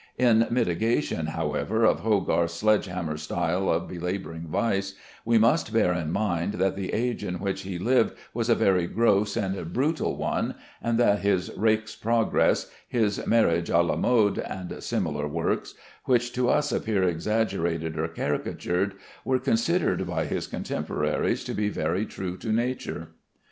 In 0.17 0.47
mitigation, 0.49 1.27
however, 1.27 1.85
of 1.85 1.99
Hogarth's 1.99 2.55
sledge 2.55 2.87
hammer 2.87 3.17
style 3.17 3.69
of 3.69 3.87
belaboring 3.87 4.47
vice, 4.47 4.95
we 5.25 5.37
must 5.37 5.71
bear 5.71 5.93
in 5.93 6.11
mind 6.11 6.53
that 6.55 6.75
the 6.75 6.91
age 6.91 7.23
in 7.23 7.35
which 7.35 7.61
he 7.61 7.77
lived 7.77 8.15
was 8.33 8.49
a 8.49 8.55
very 8.55 8.87
gross 8.87 9.37
and 9.37 9.71
brutal 9.71 10.15
one, 10.17 10.55
and 10.81 10.97
that 10.97 11.19
his 11.19 11.55
"Rake's 11.55 11.95
Progress," 11.95 12.71
his 12.89 13.23
"Marriage 13.27 13.69
à 13.69 13.85
la 13.87 13.95
Mode," 13.95 14.39
and 14.39 14.81
similar 14.81 15.27
works, 15.27 15.75
which 16.05 16.33
to 16.33 16.49
us 16.49 16.71
appear 16.71 17.03
exaggerated 17.03 17.95
or 17.95 18.07
caricatured, 18.07 18.95
were 19.23 19.37
considered 19.37 20.07
by 20.07 20.25
his 20.25 20.47
contemporaries 20.47 21.43
to 21.43 21.53
be 21.53 21.69
very 21.69 22.07
true 22.07 22.37
to 22.37 22.51
nature. 22.51 23.09